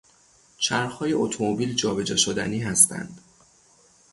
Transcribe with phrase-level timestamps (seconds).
[0.57, 3.21] چرخهای اتومبیل جابجا شدنی هستند.